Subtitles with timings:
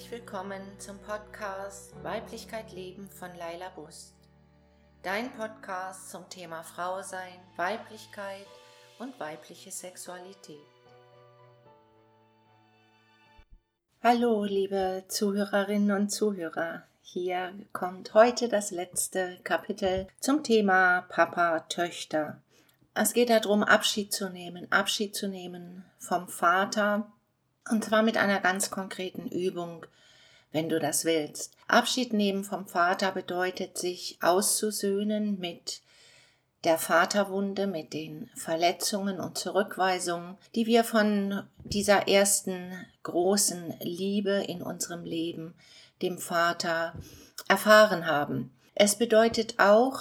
[0.00, 4.14] herzlich willkommen zum Podcast Weiblichkeit Leben von Laila Bust.
[5.02, 8.46] Dein Podcast zum Thema Frau sein, Weiblichkeit
[8.98, 10.56] und weibliche Sexualität.
[14.02, 16.84] Hallo, liebe Zuhörerinnen und Zuhörer.
[17.02, 22.40] Hier kommt heute das letzte Kapitel zum Thema Papa, Töchter.
[22.94, 27.12] Es geht darum, Abschied zu nehmen, Abschied zu nehmen vom Vater,
[27.68, 29.86] und zwar mit einer ganz konkreten Übung,
[30.52, 31.54] wenn du das willst.
[31.68, 35.82] Abschied nehmen vom Vater bedeutet, sich auszusöhnen mit
[36.64, 44.62] der Vaterwunde, mit den Verletzungen und Zurückweisungen, die wir von dieser ersten großen Liebe in
[44.62, 45.54] unserem Leben,
[46.02, 46.94] dem Vater,
[47.48, 48.52] erfahren haben.
[48.74, 50.00] Es bedeutet auch,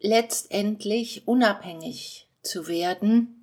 [0.00, 3.41] letztendlich unabhängig zu werden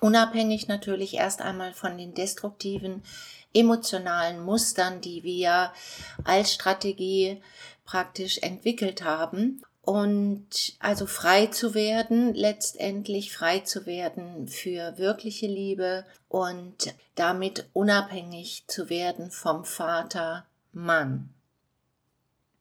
[0.00, 3.02] Unabhängig natürlich erst einmal von den destruktiven
[3.52, 5.72] emotionalen Mustern, die wir
[6.24, 7.42] als Strategie
[7.84, 9.62] praktisch entwickelt haben.
[9.82, 18.64] Und also frei zu werden, letztendlich frei zu werden für wirkliche Liebe und damit unabhängig
[18.68, 21.30] zu werden vom Vater Mann.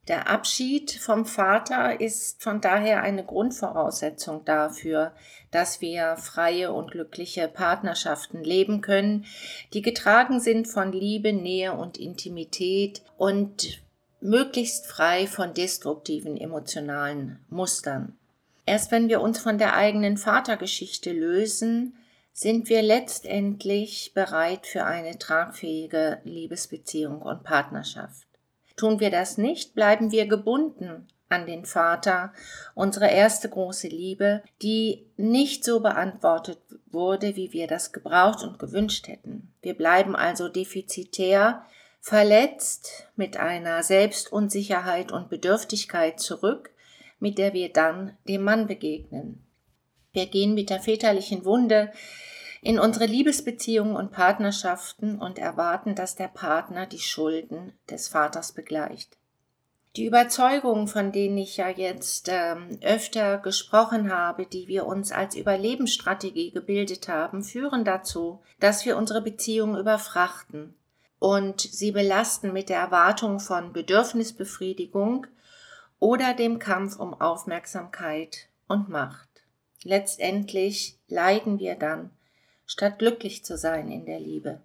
[0.10, 5.14] Der Abschied vom Vater ist von daher eine Grundvoraussetzung dafür,
[5.52, 9.26] dass wir freie und glückliche Partnerschaften leben können,
[9.72, 13.84] die getragen sind von Liebe, Nähe und Intimität und
[14.20, 18.18] möglichst frei von destruktiven emotionalen Mustern.
[18.66, 21.96] Erst wenn wir uns von der eigenen Vatergeschichte lösen,
[22.34, 28.29] sind wir letztendlich bereit für eine tragfähige Liebesbeziehung und Partnerschaft.
[28.80, 32.32] Tun wir das nicht, bleiben wir gebunden an den Vater,
[32.76, 36.60] unsere erste große Liebe, die nicht so beantwortet
[36.90, 39.54] wurde, wie wir das gebraucht und gewünscht hätten.
[39.62, 41.66] Wir bleiben also defizitär,
[42.00, 46.72] verletzt mit einer Selbstunsicherheit und Bedürftigkeit zurück,
[47.20, 49.44] mit der wir dann dem Mann begegnen.
[50.14, 51.92] Wir gehen mit der väterlichen Wunde
[52.62, 59.18] in unsere Liebesbeziehungen und Partnerschaften und erwarten, dass der Partner die Schulden des Vaters begleicht.
[59.96, 65.36] Die Überzeugungen, von denen ich ja jetzt ähm, öfter gesprochen habe, die wir uns als
[65.36, 70.76] Überlebensstrategie gebildet haben, führen dazu, dass wir unsere Beziehungen überfrachten
[71.18, 75.28] und sie belasten mit der Erwartung von Bedürfnisbefriedigung
[76.00, 79.28] oder dem Kampf um Aufmerksamkeit und Macht.
[79.84, 82.12] Letztendlich leiden wir dann
[82.70, 84.62] statt glücklich zu sein in der Liebe.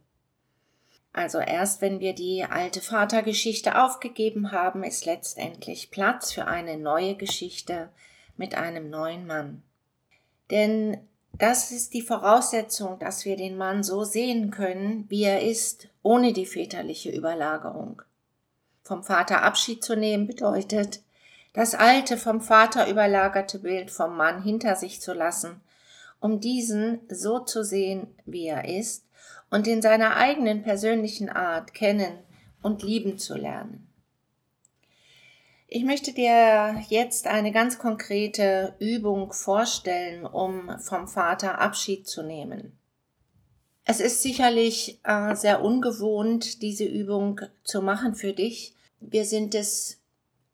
[1.15, 7.15] Also erst wenn wir die alte Vatergeschichte aufgegeben haben, ist letztendlich Platz für eine neue
[7.15, 7.89] Geschichte
[8.37, 9.63] mit einem neuen Mann.
[10.51, 10.99] Denn
[11.33, 16.35] das ist die Voraussetzung, dass wir den Mann so sehen können, wie er ist, ohne
[16.35, 18.03] die väterliche Überlagerung.
[18.83, 21.01] Vom Vater Abschied zu nehmen bedeutet,
[21.55, 25.63] das alte vom Vater überlagerte Bild vom Mann hinter sich zu lassen
[26.25, 29.07] um diesen so zu sehen, wie er ist
[29.51, 32.19] und in seiner eigenen persönlichen Art kennen
[32.63, 33.87] und lieben zu lernen.
[35.69, 42.73] Ich möchte dir jetzt eine ganz konkrete Übung vorstellen, um vom Vater Abschied zu nehmen.
[43.85, 48.75] Es ist sicherlich äh, sehr ungewohnt, diese Übung zu machen für dich.
[48.99, 50.01] Wir sind es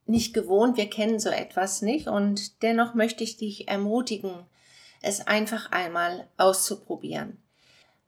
[0.04, 4.32] nicht gewohnt, wir kennen so etwas nicht und dennoch möchte ich dich ermutigen,
[5.03, 7.38] es einfach einmal auszuprobieren.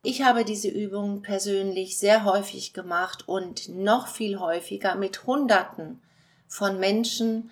[0.03, 6.01] Ich habe diese Übung persönlich sehr häufig gemacht und noch viel häufiger mit Hunderten
[6.47, 7.49] von Menschen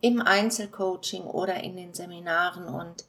[0.00, 3.04] im Einzelcoaching oder in den Seminaren und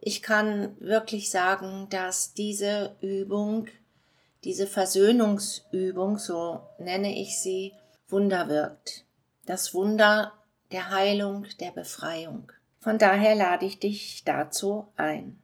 [0.00, 3.66] ich kann wirklich sagen, dass diese Übung,
[4.44, 7.72] diese Versöhnungsübung, so nenne ich sie,
[8.08, 9.04] Wunder wirkt.
[9.46, 10.32] Das Wunder
[10.70, 12.52] der Heilung, der Befreiung.
[12.80, 15.42] Von daher lade ich dich dazu ein.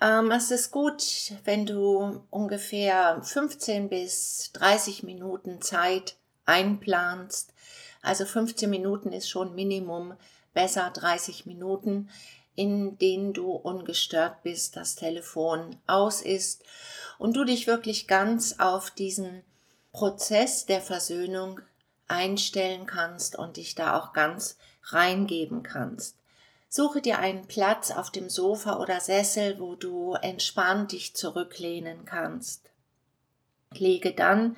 [0.00, 1.02] Ähm, es ist gut,
[1.44, 7.54] wenn du ungefähr 15 bis 30 Minuten Zeit einplanst.
[8.02, 10.14] Also 15 Minuten ist schon Minimum,
[10.54, 12.08] besser 30 Minuten,
[12.54, 16.64] in denen du ungestört bist, das Telefon aus ist
[17.18, 19.42] und du dich wirklich ganz auf diesen
[19.92, 21.60] Prozess der Versöhnung
[22.08, 26.19] einstellen kannst und dich da auch ganz reingeben kannst.
[26.72, 32.70] Suche dir einen Platz auf dem Sofa oder Sessel, wo du entspannt dich zurücklehnen kannst.
[33.74, 34.56] Lege dann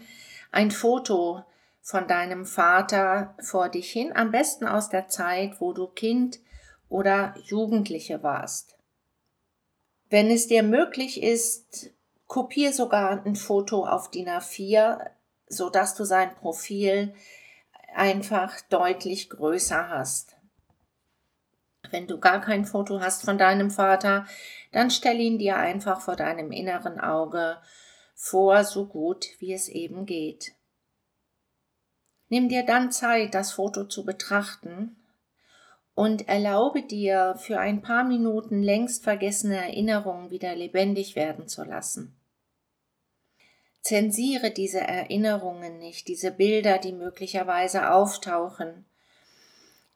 [0.50, 1.42] ein Foto
[1.80, 6.40] von deinem Vater vor dich hin, am besten aus der Zeit, wo du Kind
[6.90, 8.76] oder Jugendliche warst.
[10.10, 11.92] Wenn es dir möglich ist,
[12.26, 15.08] kopier sogar ein Foto auf DIN A4,
[15.46, 17.14] so dass du sein Profil
[17.94, 20.31] einfach deutlich größer hast.
[21.92, 24.26] Wenn du gar kein Foto hast von deinem Vater,
[24.72, 27.58] dann stell ihn dir einfach vor deinem inneren Auge
[28.14, 30.52] vor, so gut wie es eben geht.
[32.28, 34.96] Nimm dir dann Zeit, das Foto zu betrachten
[35.94, 42.16] und erlaube dir, für ein paar Minuten längst vergessene Erinnerungen wieder lebendig werden zu lassen.
[43.82, 48.86] Zensiere diese Erinnerungen nicht, diese Bilder, die möglicherweise auftauchen.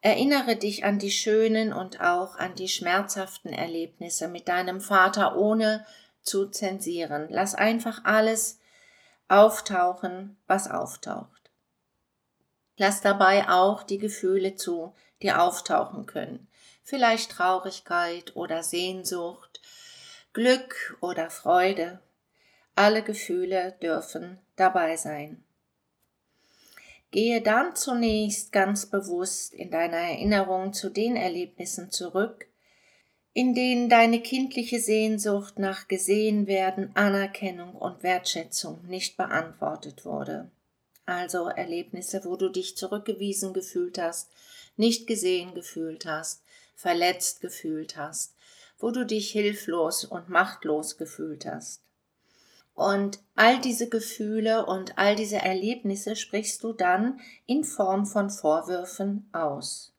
[0.07, 5.85] Erinnere dich an die schönen und auch an die schmerzhaften Erlebnisse mit deinem Vater, ohne
[6.21, 7.27] zu zensieren.
[7.29, 8.57] Lass einfach alles
[9.27, 11.51] auftauchen, was auftaucht.
[12.77, 16.47] Lass dabei auch die Gefühle zu, die auftauchen können.
[16.85, 19.59] Vielleicht Traurigkeit oder Sehnsucht,
[20.31, 21.99] Glück oder Freude.
[22.75, 25.43] Alle Gefühle dürfen dabei sein.
[27.17, 32.45] Gehe dann zunächst ganz bewusst in deiner Erinnerung zu den Erlebnissen zurück,
[33.33, 40.51] in denen deine kindliche Sehnsucht nach gesehen werden, Anerkennung und Wertschätzung nicht beantwortet wurde.
[41.07, 44.29] Also Erlebnisse, wo du dich zurückgewiesen gefühlt hast,
[44.75, 46.43] nicht gesehen gefühlt hast,
[46.75, 48.35] verletzt gefühlt hast,
[48.77, 51.86] wo du dich hilflos und machtlos gefühlt hast.
[52.77, 59.27] Und all diese Gefühle und all diese Erlebnisse sprichst du dann in Form von Vorwürfen
[59.31, 59.95] aus.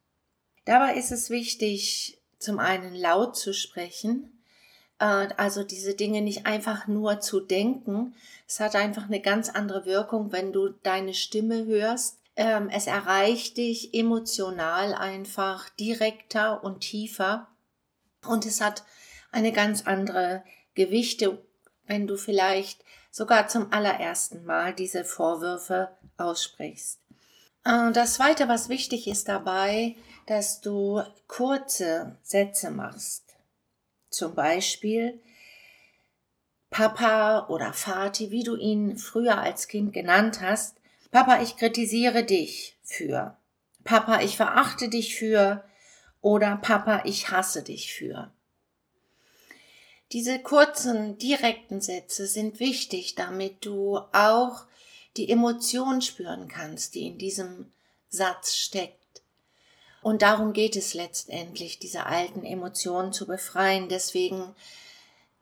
[0.63, 4.31] Dabei ist es wichtig, zum einen laut zu sprechen,
[4.97, 8.15] äh, also diese Dinge nicht einfach nur zu denken.
[8.47, 12.19] Es hat einfach eine ganz andere Wirkung, wenn du deine Stimme hörst.
[12.37, 17.49] Ähm, es erreicht dich emotional einfach direkter und tiefer.
[18.25, 18.85] Und es hat
[19.33, 21.43] eine ganz andere Gewichte,
[21.89, 26.99] wenn du vielleicht sogar zum allerersten Mal diese Vorwürfe aussprichst.
[27.65, 29.95] Äh, das Zweite, was wichtig ist dabei,
[30.27, 33.23] dass du kurze Sätze machst.
[34.11, 35.19] Zum Beispiel
[36.69, 40.77] Papa oder Vati, wie du ihn früher als Kind genannt hast.
[41.09, 43.35] Papa, ich kritisiere dich für.
[43.83, 45.63] Papa, ich verachte dich für.
[46.21, 48.31] Oder Papa, ich hasse dich für.
[50.11, 54.65] Diese kurzen, direkten Sätze sind wichtig, damit du auch
[55.17, 57.71] die Emotion spüren kannst, die in diesem
[58.09, 59.21] Satz steckt.
[60.01, 63.89] Und darum geht es letztendlich, diese alten Emotionen zu befreien.
[63.89, 64.55] Deswegen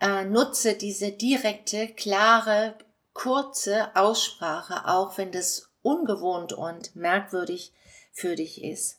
[0.02, 2.78] äh, nutze diese direkte, klare,
[3.14, 7.72] kurze Aussprache, auch wenn das ungewohnt und merkwürdig
[8.12, 8.97] für dich ist.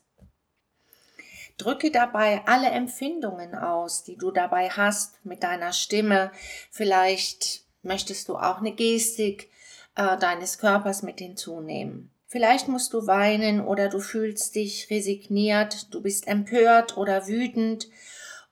[1.59, 6.31] Drücke dabei alle Empfindungen aus, die du dabei hast mit deiner Stimme.
[6.71, 9.51] Vielleicht möchtest du auch eine Gestik
[9.97, 12.13] äh, deines Körpers mit hinzunehmen.
[12.29, 17.89] Vielleicht musst du weinen oder du fühlst dich resigniert, du bist empört oder wütend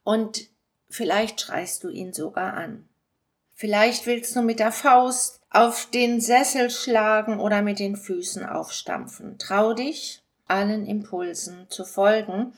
[0.02, 0.48] und
[0.88, 2.88] vielleicht schreist du ihn sogar an.
[3.54, 9.38] Vielleicht willst du mit der Faust auf den Sessel schlagen oder mit den Füßen aufstampfen.
[9.38, 12.52] Trau dich, allen Impulsen zu folgen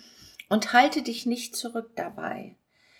[0.49, 2.55] und halte dich nicht zurück dabei.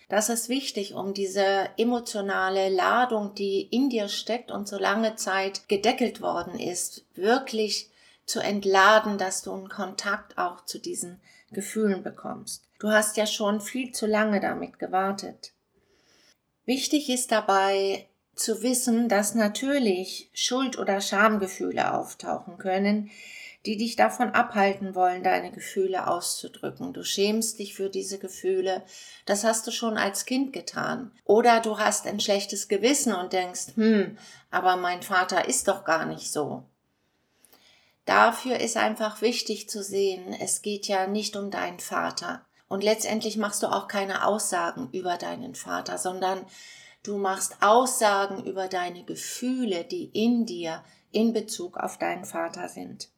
[0.09, 5.69] Das ist wichtig, um diese emotionale Ladung, die in dir steckt und so lange Zeit
[5.69, 7.91] gedeckelt worden ist, wirklich
[8.25, 12.65] zu entladen, dass du einen Kontakt auch zu diesen Gefühlen bekommst.
[12.79, 15.53] Du hast ja schon viel zu lange damit gewartet.
[16.65, 23.11] Wichtig ist dabei zu wissen, dass natürlich Schuld- oder Schamgefühle auftauchen können,
[23.67, 26.93] die dich davon abhalten wollen, deine Gefühle auszudrücken.
[26.93, 28.85] Du schämst dich für diese Gefühle.
[29.27, 31.13] Das hast du schon als Kind getan.
[31.25, 34.17] Oder du hast ein schlechtes Gewissen und denkst, hm,
[34.51, 36.65] aber mein Vater ist doch gar nicht so.
[38.05, 42.47] Dafür ist einfach wichtig zu sehen, es geht ja nicht um deinen Vater.
[42.69, 46.47] Und letztendlich machst du auch keine Aussagen über deinen Vater, sondern
[47.03, 53.09] du machst Aussagen über deine Gefühle, die in dir in Bezug auf deinen Vater sind.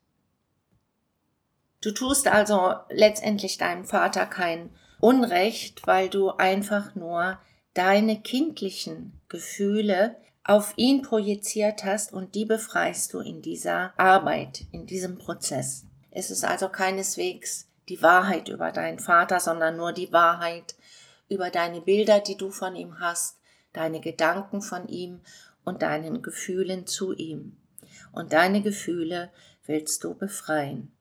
[1.82, 4.70] Du tust also letztendlich deinem Vater kein
[5.00, 7.38] Unrecht, weil du einfach nur
[7.72, 14.87] deine kindlichen Gefühle auf ihn projiziert hast und die befreist du in dieser Arbeit, in
[14.87, 15.87] diesem Prozess.
[16.10, 20.75] Es ist also keineswegs die Wahrheit über deinen Vater, sondern nur die Wahrheit
[21.28, 23.38] über deine Bilder, die du von ihm hast,
[23.72, 25.20] deine Gedanken von ihm
[25.64, 27.56] und deinen Gefühlen zu ihm.
[28.12, 29.30] Und deine Gefühle
[29.66, 30.92] willst du befreien.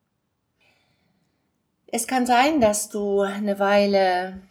[1.91, 4.41] Es kann sein, dass du eine Weile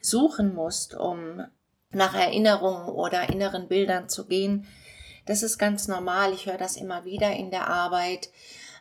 [0.00, 1.44] suchen musst, um
[1.90, 4.66] nach Erinnerungen oder inneren Bildern zu gehen.
[5.24, 6.32] Das ist ganz normal.
[6.32, 8.30] Ich höre das immer wieder in der Arbeit.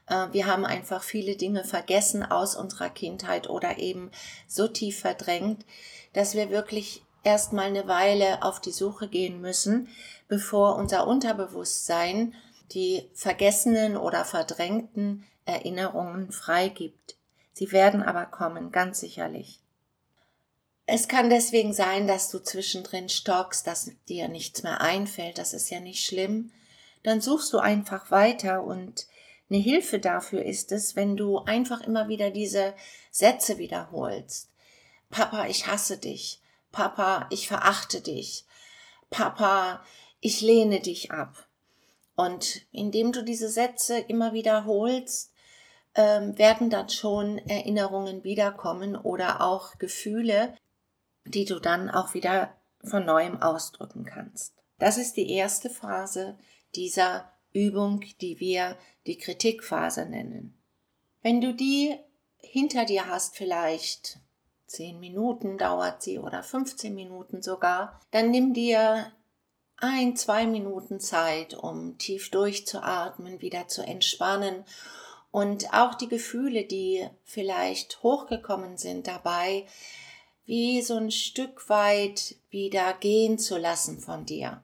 [0.07, 4.09] Äh, wir haben einfach viele Dinge vergessen aus unserer Kindheit oder eben
[4.47, 5.63] so tief verdrängt,
[6.13, 9.89] dass wir wirklich erstmal eine Weile auf die Suche gehen müssen,
[10.27, 12.33] bevor unser Unterbewusstsein
[12.71, 17.16] die vergessenen oder verdrängten Erinnerungen freigibt.
[17.57, 19.61] Sie werden aber kommen, ganz sicherlich.
[20.85, 25.71] Es kann deswegen sein, dass du zwischendrin stockst, dass dir nichts mehr einfällt, das ist
[25.71, 26.51] ja nicht schlimm.
[27.01, 29.07] Dann suchst du einfach weiter und
[29.49, 32.75] eine Hilfe dafür ist es, wenn du einfach immer wieder diese
[33.09, 34.51] Sätze wiederholst.
[35.09, 36.39] Papa, ich hasse dich.
[36.71, 38.45] Papa, ich verachte dich.
[39.09, 39.83] Papa,
[40.19, 41.47] ich lehne dich ab.
[42.15, 45.31] Und indem du diese Sätze immer wiederholst,
[45.97, 50.55] ähm, werden dann schon Erinnerungen wiederkommen oder auch Gefühle,
[51.25, 54.53] die du dann auch wieder von neuem ausdrücken kannst.
[54.77, 56.37] Das ist die erste Phase
[56.75, 58.77] dieser Übung, die wir
[59.07, 60.55] die Kritikphase nennen.
[61.23, 61.97] Wenn du die
[62.37, 64.19] hinter dir hast, vielleicht
[64.67, 69.11] zehn Minuten dauert sie oder 15 Minuten sogar, dann nimm dir
[69.77, 74.63] ein, zwei Minuten Zeit, um tief durchzuatmen, wieder zu entspannen
[75.31, 79.65] und auch die Gefühle, die vielleicht hochgekommen sind dabei,
[80.45, 84.61] wie so ein Stück weit wieder gehen zu lassen von dir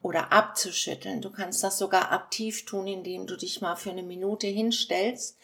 [0.00, 1.20] oder abzuschütteln.
[1.20, 5.36] Du kannst das sogar aktiv tun, indem du dich mal für eine Minute hinstellst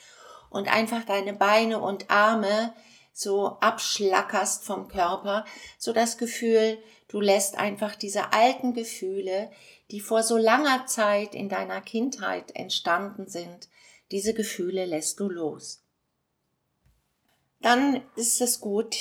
[0.51, 2.73] und einfach deine Beine und Arme
[3.13, 5.45] so abschlackerst vom Körper,
[5.79, 9.51] so das Gefühl, du lässt einfach diese alten Gefühle,
[9.91, 13.69] die vor so langer Zeit in deiner Kindheit entstanden sind,
[14.11, 15.83] diese Gefühle lässt du los.
[17.61, 18.95] Dann ist es gut,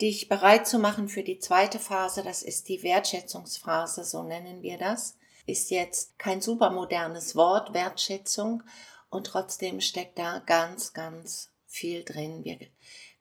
[0.00, 2.22] dich bereit zu machen für die zweite Phase.
[2.22, 5.16] Das ist die Wertschätzungsphase, so nennen wir das.
[5.44, 8.62] Ist jetzt kein supermodernes Wort, Wertschätzung.
[9.10, 12.44] Und trotzdem steckt da ganz, ganz viel drin.
[12.44, 12.58] Wir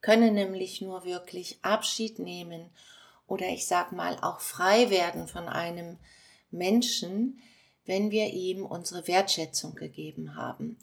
[0.02, 2.70] können nämlich nur wirklich Abschied nehmen
[3.28, 5.98] oder ich sag mal auch frei werden von einem
[6.50, 7.42] Menschen,
[7.86, 10.78] wenn wir ihm unsere Wertschätzung gegeben haben.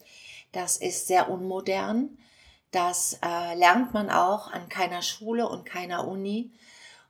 [0.54, 2.16] Das ist sehr unmodern.
[2.70, 6.52] Das äh, lernt man auch an keiner Schule und keiner Uni.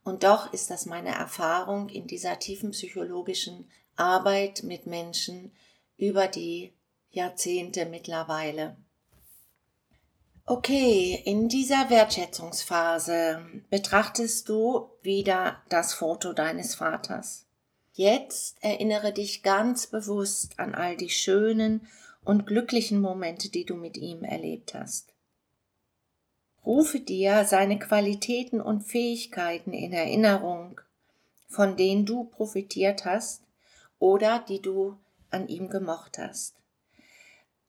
[0.03, 5.53] Und doch ist das meine Erfahrung in dieser tiefen psychologischen Arbeit mit Menschen
[5.99, 6.73] über die
[7.11, 8.77] Jahrzehnte mittlerweile.
[10.47, 17.47] Okay, in dieser Wertschätzungsphase betrachtest du wieder das Foto deines Vaters.
[17.93, 21.87] Jetzt erinnere dich ganz bewusst an all die schönen
[22.25, 25.13] und glücklichen Momente, die du mit ihm erlebt hast.
[26.65, 30.81] Rufe dir seine Qualitäten und Fähigkeiten in Erinnerung,
[31.49, 33.43] von denen du profitiert hast
[33.99, 34.97] oder die du
[35.31, 36.55] an ihm gemocht hast.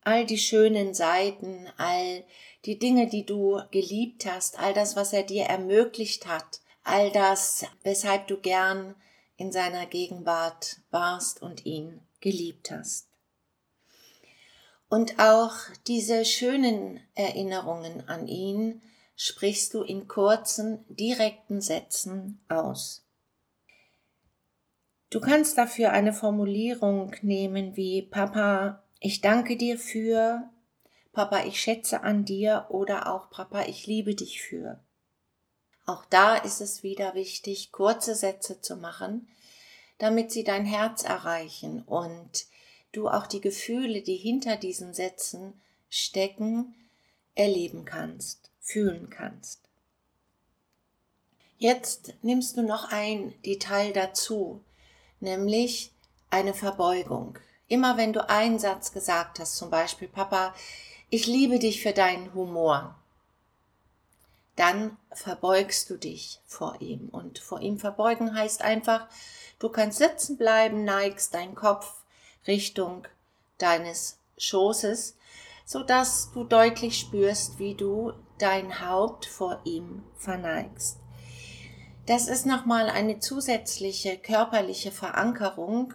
[0.02, 2.24] All die schönen Seiten, all
[2.64, 7.66] die Dinge, die du geliebt hast, all das, was er dir ermöglicht hat, all das,
[7.84, 8.96] weshalb du gern
[9.36, 13.08] in seiner Gegenwart warst und ihn geliebt hast.
[14.90, 15.54] Und auch
[15.88, 18.82] diese schönen Erinnerungen an ihn
[19.16, 23.06] sprichst du in kurzen, direkten Sätzen aus.
[25.10, 30.50] Du kannst dafür eine Formulierung nehmen wie Papa, ich danke dir für,
[31.14, 34.84] Papa, ich schätze an dir oder auch Papa, ich liebe dich für.
[35.86, 39.30] Auch da ist es wieder wichtig, kurze Sätze zu machen,
[40.00, 42.46] damit sie dein Herz erreichen und
[42.96, 45.54] du auch die Gefühle, die hinter diesen Sätzen
[45.90, 46.76] stecken,
[47.36, 49.62] erleben kannst, fühlen kannst.
[51.58, 54.64] Jetzt nimmst du noch ein Detail dazu,
[55.20, 55.92] nämlich
[56.30, 57.40] eine Verbeugung.
[57.68, 60.54] Immer wenn du einen Satz gesagt hast, zum Beispiel, Papa,
[61.10, 62.96] ich liebe dich für deinen Humor,
[64.56, 67.10] dann verbeugst du dich vor ihm.
[67.10, 69.08] Und vor ihm verbeugen heißt einfach,
[69.60, 71.95] du kannst sitzen bleiben, neigst deinen Kopf
[72.48, 73.08] Richtung
[73.58, 75.18] deines Schoßes,
[75.66, 80.98] so dass du deutlich spürst, wie du dein Haupt vor ihm verneigst.
[82.06, 85.94] Das ist nochmal eine zusätzliche körperliche Verankerung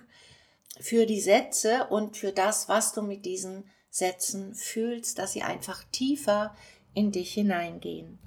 [0.81, 5.85] für die Sätze und für das, was du mit diesen Sätzen fühlst, dass sie einfach
[5.93, 6.55] tiefer
[6.95, 8.19] in dich hineingehen.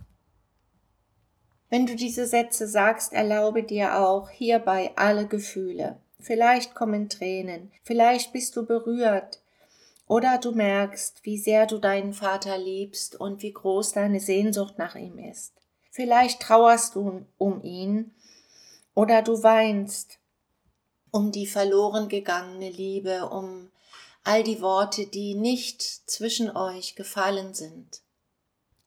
[1.70, 6.00] Wenn du diese Sätze sagst, erlaube dir auch hierbei alle Gefühle.
[6.24, 9.42] Vielleicht kommen Tränen, vielleicht bist du berührt,
[10.08, 14.96] oder du merkst, wie sehr du deinen Vater liebst und wie groß deine Sehnsucht nach
[14.96, 15.54] ihm ist.
[15.92, 18.12] Vielleicht trauerst du um ihn
[18.96, 20.20] oder du weinst
[21.12, 23.70] um die verloren gegangene Liebe, um
[24.24, 28.02] all die Worte, die nicht zwischen euch gefallen sind.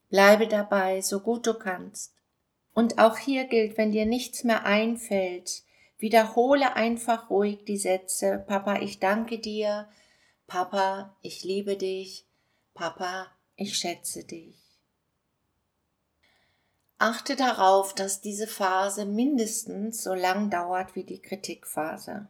[0.09, 2.15] Bleibe dabei, so gut du kannst.
[2.75, 5.63] Und auch hier gilt, wenn dir nichts mehr einfällt,
[5.99, 9.89] wiederhole einfach ruhig die Sätze, Papa, ich danke dir,
[10.47, 12.27] Papa, ich liebe dich,
[12.75, 13.27] Papa,
[13.57, 14.57] ich schätze dich.
[16.99, 22.29] Achte darauf, dass diese Phase mindestens so lang dauert wie die Kritikphase.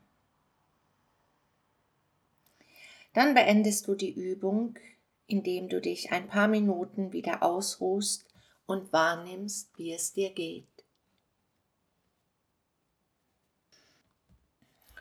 [3.12, 4.76] Dann beendest du die Übung,
[5.26, 8.26] indem du dich ein paar Minuten wieder ausruhst
[8.66, 10.66] und wahrnimmst, wie es dir geht.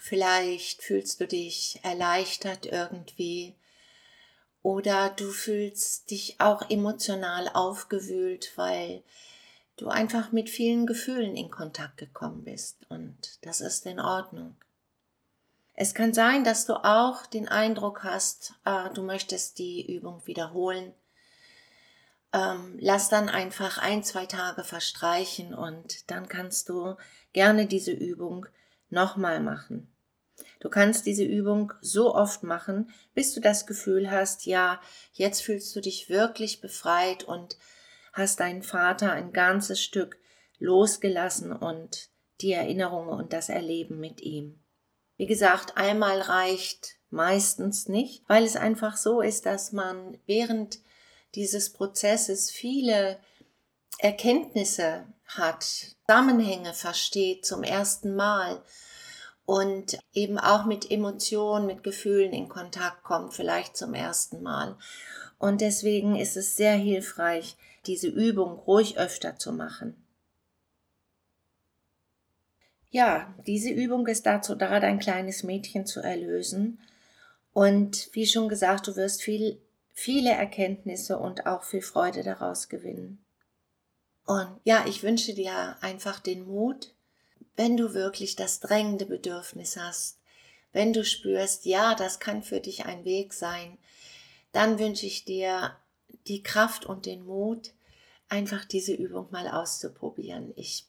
[0.07, 3.55] Vielleicht fühlst du dich erleichtert irgendwie
[4.61, 9.01] oder du fühlst dich auch emotional aufgewühlt, weil
[9.77, 14.55] du einfach mit vielen Gefühlen in Kontakt gekommen bist und das ist in Ordnung.
[15.73, 20.93] Es kann sein, dass du auch den Eindruck hast, äh, du möchtest die Übung wiederholen.
[22.31, 26.95] Ähm, lass dann einfach ein, zwei Tage verstreichen und dann kannst du
[27.33, 28.45] gerne diese Übung
[28.91, 29.91] nochmal machen.
[30.65, 34.81] Du kannst diese Übung so oft machen, bis du das Gefühl hast, ja,
[35.13, 37.59] jetzt fühlst du dich wirklich befreit und
[38.13, 40.17] hast deinen Vater ein ganzes Stück
[40.57, 42.09] losgelassen und
[42.41, 44.59] die Erinnerungen und das Erleben mit ihm.
[45.17, 50.79] Wie gesagt, einmal reicht meistens nicht, weil es einfach so ist, dass man während
[51.35, 53.19] dieses Prozesses viele
[53.99, 55.63] Erkenntnisse hat,
[56.07, 58.63] Zusammenhänge versteht zum ersten Mal
[59.45, 64.77] und eben auch mit Emotionen, mit Gefühlen in Kontakt kommt, vielleicht zum ersten Mal.
[65.37, 69.95] Und deswegen ist es sehr hilfreich, diese Übung ruhig öfter zu machen.
[72.89, 76.79] Ja, diese Übung ist dazu da, dein kleines Mädchen zu erlösen.
[77.53, 83.23] Und wie schon gesagt, du wirst viel, viele Erkenntnisse und auch viel Freude daraus gewinnen.
[84.25, 86.94] Und ja, ich wünsche dir einfach den Mut,
[87.55, 90.19] wenn du wirklich das drängende Bedürfnis hast,
[90.71, 93.77] wenn du spürst, ja, das kann für dich ein Weg sein,
[94.51, 95.75] dann wünsche ich dir
[96.27, 97.73] die Kraft und den Mut,
[98.29, 100.53] einfach diese Übung mal auszuprobieren.
[100.55, 100.85] Ich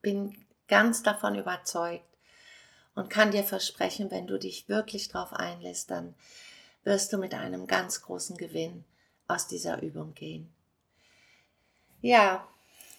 [0.00, 2.06] bin ganz davon überzeugt
[2.94, 6.14] und kann dir versprechen, wenn du dich wirklich darauf einlässt, dann
[6.84, 8.84] wirst du mit einem ganz großen Gewinn
[9.28, 10.52] aus dieser Übung gehen.
[12.00, 12.46] Ja,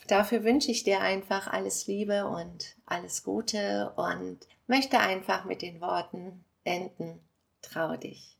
[0.07, 5.81] dafür wünsche ich dir einfach alles Liebe und alles Gute und möchte einfach mit den
[5.81, 7.19] Worten enden.
[7.61, 8.37] Trau dich.